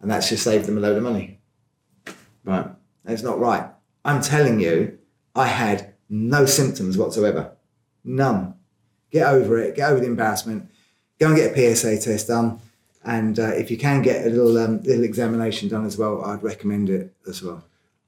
[0.02, 1.40] And that's just saved them a load of money.
[2.44, 2.68] Right.
[3.06, 3.70] That's not right.
[4.06, 4.98] I'm telling you,
[5.36, 7.52] I had no symptoms whatsoever.
[8.04, 8.56] None.
[9.12, 9.76] Get over it.
[9.76, 10.70] Get over the embarrassment.
[11.20, 12.60] Go and get a PSA test done.
[13.06, 16.42] And uh, if you can get a little um, little examination done as well, I'd
[16.44, 17.64] recommend it as well.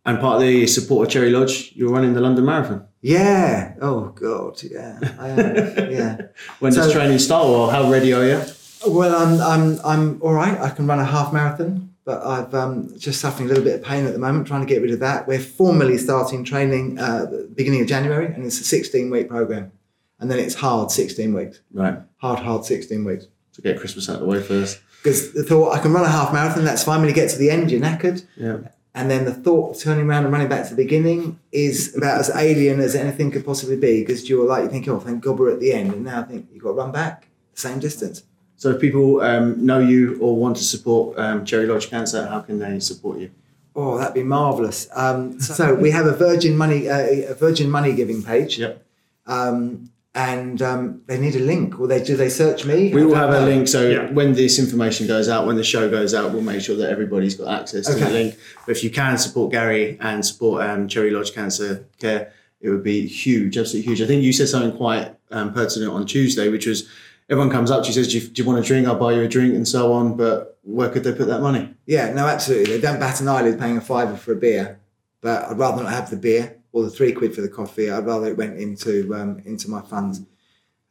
[0.05, 2.87] And part of the support of Cherry Lodge, you're running the London Marathon.
[3.01, 3.73] Yeah.
[3.81, 4.61] Oh God.
[4.63, 4.99] Yeah.
[5.19, 5.91] I am.
[5.91, 6.17] yeah.
[6.59, 8.41] When does training start, or how ready are you?
[8.87, 10.57] Well, I'm I'm I'm all right.
[10.59, 13.83] I can run a half marathon, but I've um, just suffering a little bit of
[13.83, 15.27] pain at the moment, trying to get rid of that.
[15.27, 19.71] We're formally starting training uh, beginning of January, and it's a 16 week program,
[20.19, 21.61] and then it's hard 16 weeks.
[21.73, 21.97] Right.
[22.17, 23.27] Hard, hard 16 weeks.
[23.53, 24.81] To get Christmas out of the way first.
[25.01, 26.99] Because the thought I can run a half marathon, that's fine.
[26.99, 28.25] When you get to the end, you're knackered.
[28.35, 28.57] Yeah.
[28.93, 32.19] And then the thought of turning around and running back to the beginning is about
[32.19, 34.01] as alien as anything could possibly be.
[34.01, 35.93] Because you're like, you think, oh, thank God we're at the end.
[35.93, 38.23] And now I think you've got to run back the same distance.
[38.57, 42.39] So if people um, know you or want to support um, Cherry Lodge Cancer, how
[42.39, 43.31] can they support you?
[43.75, 44.87] Oh, that'd be marvelous.
[44.95, 48.81] Um, so we have a Virgin Money, uh, a Virgin Money giving page, Yep.
[49.27, 51.77] um, and um, they need a link.
[51.77, 52.93] Or they do they search me?
[52.93, 53.45] We will don't have a know.
[53.47, 53.67] link.
[53.67, 54.11] So Yeah.
[54.13, 57.35] when this information goes out, when the show goes out, we'll make sure that everybody's
[57.35, 58.35] got access to the link.
[58.65, 62.81] But if you can support Gary and support um, Cherry Lodge Cancer Care, it would
[62.83, 64.01] be huge, absolutely huge.
[64.01, 66.87] I think you said something quite um, pertinent on Tuesday, which was
[67.29, 68.87] everyone comes up to you says, do you, do you want a drink?
[68.87, 70.15] I'll buy you a drink and so on.
[70.17, 71.73] But where could they put that money?
[71.85, 72.75] Yeah, no, absolutely.
[72.75, 74.79] They don't bat an eyelid paying a fiver for a beer,
[75.21, 77.89] but I'd rather not have the beer or the three quid for the coffee.
[77.89, 80.21] I'd rather it went into um, into my funds.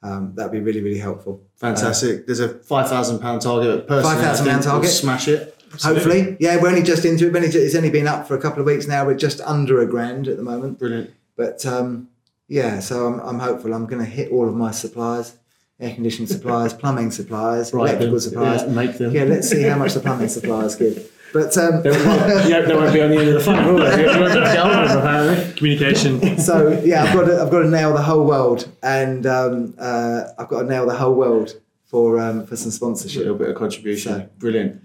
[0.03, 1.42] Um, that'd be really, really helpful.
[1.57, 2.27] Fantastic.
[2.27, 3.87] There's a five thousand pound target.
[3.87, 4.90] Personally, £5,000 think we'll target.
[4.90, 5.51] Smash it.
[5.83, 7.35] Hopefully, yeah, we're only just into it.
[7.35, 9.05] Only It's only been up for a couple of weeks now.
[9.05, 10.79] We're just under a grand at the moment.
[10.79, 11.11] Brilliant.
[11.37, 12.09] But um,
[12.49, 13.75] yeah, so I'm, I'm hopeful.
[13.75, 15.37] I'm going to hit all of my suppliers,
[15.85, 18.20] air conditioning suppliers, plumbing suppliers, Right, electrical then.
[18.20, 18.62] suppliers.
[18.62, 19.12] Yeah, make them.
[19.14, 21.11] Yeah, let's see how much the plumbing suppliers give.
[21.33, 24.03] But um, yeah, they won't be on the end of the phone, will they?
[24.03, 25.55] You won't be able to get hold of them, apparently.
[25.55, 26.38] Communication.
[26.49, 30.25] so yeah, I've got to, I've got to nail the whole world, and um, uh,
[30.38, 33.49] I've got to nail the whole world for um, for some sponsorship, A little bit
[33.51, 34.12] of contribution.
[34.12, 34.81] So- Brilliant.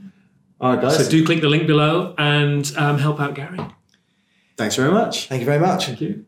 [0.60, 0.98] All right, guys.
[1.06, 3.60] So do click the link below and um, help out Gary.
[4.58, 5.28] Thanks very much.
[5.28, 5.86] Thank you very much.
[5.86, 6.26] Thank you.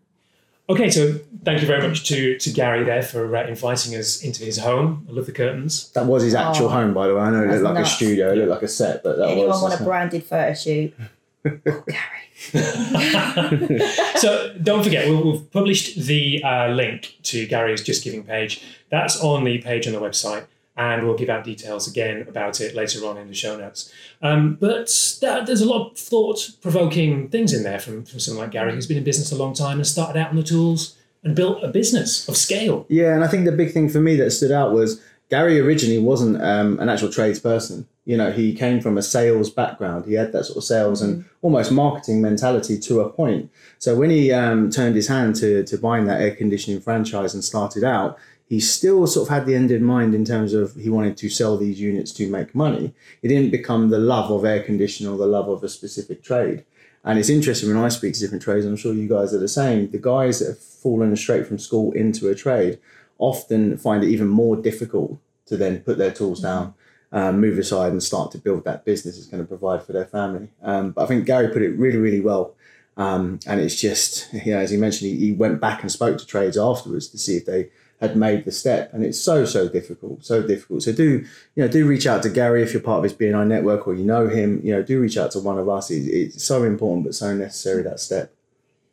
[0.71, 4.45] Okay, so thank you very much to, to Gary there for uh, inviting us into
[4.45, 5.05] his home.
[5.09, 5.91] I love the curtains.
[5.91, 7.21] That was his actual Oh, home, by the way.
[7.21, 7.91] I know it that's looked like nuts.
[7.91, 9.61] a studio, it looked like a set, but that Anyone was.
[9.61, 10.93] want a branded photo shoot?
[11.45, 12.27] oh, Gary.
[14.17, 18.63] so don't forget, we'll, we've published the uh, link to Gary's Just Giving page.
[18.89, 20.45] That's on the page on the website.
[20.77, 23.91] And we'll give out details again about it later on in the show notes.
[24.21, 24.87] Um, but
[25.21, 28.87] that, there's a lot of thought-provoking things in there from, from someone like Gary, who's
[28.87, 31.67] been in business a long time and started out on the tools and built a
[31.67, 32.85] business of scale.
[32.89, 35.99] Yeah, and I think the big thing for me that stood out was Gary originally
[35.99, 37.85] wasn't um, an actual tradesperson.
[38.03, 40.05] You know, he came from a sales background.
[40.05, 43.51] He had that sort of sales and almost marketing mentality to a point.
[43.77, 47.43] So when he um, turned his hand to to buying that air conditioning franchise and
[47.43, 48.17] started out,
[48.51, 51.29] he still sort of had the end in mind in terms of he wanted to
[51.29, 52.93] sell these units to make money.
[53.21, 56.65] It didn't become the love of air conditioning or the love of a specific trade.
[57.05, 59.47] And it's interesting when I speak to different trades, I'm sure you guys are the
[59.47, 59.89] same.
[59.89, 62.77] The guys that have fallen straight from school into a trade
[63.19, 66.73] often find it even more difficult to then put their tools down,
[67.13, 70.07] um, move aside, and start to build that business that's going to provide for their
[70.07, 70.49] family.
[70.61, 72.53] Um, but I think Gary put it really, really well.
[72.97, 76.17] Um, and it's just, you know, as he mentioned, he, he went back and spoke
[76.17, 77.69] to trades afterwards to see if they
[78.01, 81.23] had made the step and it's so so difficult so difficult so do
[81.55, 83.93] you know do reach out to gary if you're part of his bni network or
[83.93, 86.63] you know him you know do reach out to one of us it's, it's so
[86.63, 88.33] important but so necessary that step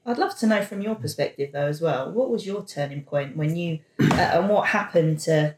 [0.08, 2.10] I'd love to know from your perspective though as well.
[2.10, 5.54] What was your turning point when you uh, and what happened to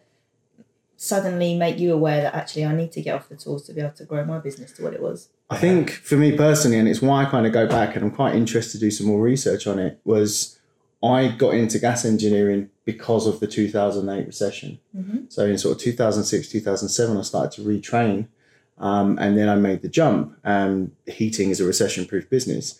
[0.96, 3.80] suddenly make you aware that actually I need to get off the tools to be
[3.80, 5.28] able to grow my business to what it was?
[5.48, 8.10] I think for me personally, and it's why I kind of go back and I'm
[8.10, 10.58] quite interested to do some more research on it, was
[11.02, 14.78] I got into gas engineering because of the 2008 recession.
[15.28, 18.26] So in sort of 2006, 2007, I started to retrain.
[18.78, 20.22] Um, and then I made the jump.
[20.44, 22.78] Um, heating is a recession proof business.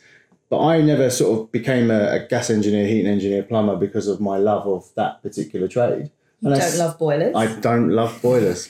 [0.49, 4.21] But I never sort of became a, a gas engineer, heating engineer, plumber because of
[4.21, 6.11] my love of that particular trade.
[6.43, 7.37] And I don't s- love boilers.
[7.37, 8.61] I don't love boilers.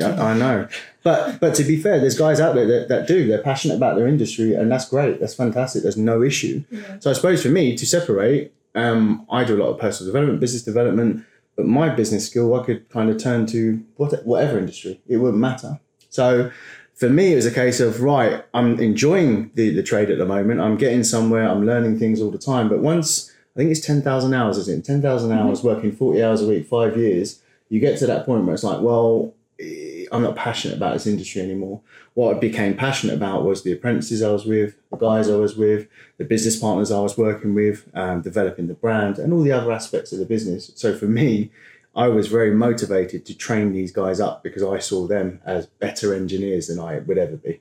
[0.00, 0.66] I, I, I know,
[1.02, 3.26] but but to be fair, there's guys out there that, that do.
[3.28, 5.20] They're passionate about their industry, and that's great.
[5.20, 5.82] That's fantastic.
[5.82, 6.64] There's no issue.
[7.00, 10.40] So I suppose for me to separate, um, I do a lot of personal development,
[10.40, 11.24] business development,
[11.56, 15.00] but my business skill I could kind of turn to what, whatever industry.
[15.08, 15.80] It wouldn't matter.
[16.10, 16.50] So
[16.94, 18.44] for me, it was a case of right.
[18.54, 20.60] I'm enjoying the the trade at the moment.
[20.60, 21.48] I'm getting somewhere.
[21.48, 22.68] I'm learning things all the time.
[22.68, 24.84] But once I think it's 10,000 hours, isn't it?
[24.84, 28.54] 10,000 hours working 40 hours a week, five years, you get to that point where
[28.54, 31.80] it's like, well, eh, I'm not passionate about this industry anymore.
[32.14, 35.56] What I became passionate about was the apprentices I was with, the guys I was
[35.56, 39.52] with, the business partners I was working with, um, developing the brand, and all the
[39.52, 40.70] other aspects of the business.
[40.74, 41.50] So for me,
[41.94, 46.14] I was very motivated to train these guys up because I saw them as better
[46.14, 47.60] engineers than I would ever be.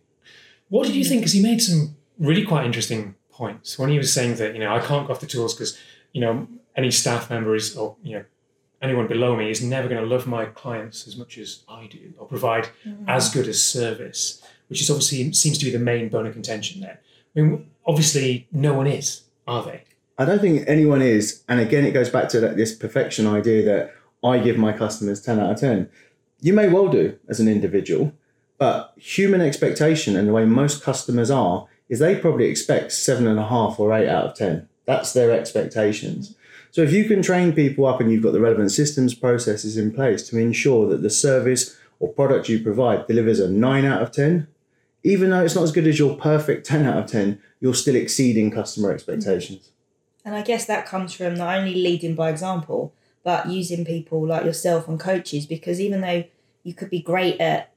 [0.69, 1.21] What did you think?
[1.21, 4.73] Because he made some really quite interesting points when he was saying that you know
[4.73, 5.77] I can't go off the tools because
[6.11, 8.25] you know any staff member is or you know
[8.81, 12.13] anyone below me is never going to love my clients as much as I do
[12.17, 12.69] or provide
[13.07, 16.81] as good a service, which is obviously seems to be the main bone of contention
[16.81, 16.99] there.
[17.37, 19.83] I mean, obviously no one is, are they?
[20.17, 21.43] I don't think anyone is.
[21.47, 25.21] And again, it goes back to that, this perfection idea that I give my customers
[25.21, 25.89] 10 out of 10.
[26.41, 28.13] You may well do as an individual,
[28.57, 33.39] but human expectation and the way most customers are is they probably expect seven and
[33.39, 34.67] a half or eight out of 10.
[34.85, 36.35] That's their expectations.
[36.71, 39.93] So if you can train people up and you've got the relevant systems, processes in
[39.93, 44.11] place to ensure that the service or product you provide delivers a nine out of
[44.11, 44.47] 10,
[45.07, 47.95] even though it's not as good as your perfect 10 out of 10, you're still
[47.95, 49.71] exceeding customer expectations.
[50.25, 52.93] And I guess that comes from not only leading by example,
[53.23, 56.25] but using people like yourself and coaches because even though
[56.63, 57.71] you could be great at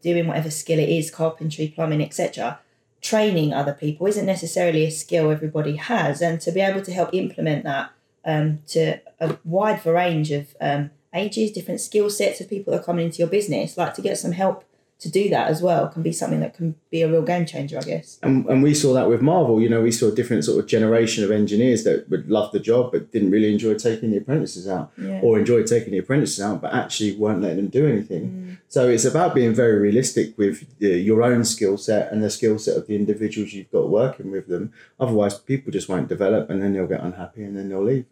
[0.00, 2.60] doing whatever skill it is, carpentry, plumbing, etc.,
[3.00, 6.22] training other people isn't necessarily a skill everybody has.
[6.22, 7.90] And to be able to help implement that
[8.24, 12.84] um, to a wide range of um, ages, different skill sets of people that are
[12.84, 14.64] coming into your business, like to get some help
[14.98, 17.76] to do that as well can be something that can be a real game changer,
[17.78, 18.18] I guess.
[18.22, 19.60] And, and we saw that with Marvel.
[19.60, 22.60] You know, we saw a different sort of generation of engineers that would love the
[22.60, 25.20] job but didn't really enjoy taking the apprentices out, Yeah.
[25.22, 28.30] or enjoyed taking the apprentices out but actually weren't letting them do anything.
[28.30, 28.58] Mm.
[28.68, 32.76] So it's about being very realistic with your own skill set and the skill set
[32.76, 34.72] of the individuals you've got working with them.
[34.98, 38.06] Otherwise, people just won't develop, and then they'll get unhappy, and then they'll leave.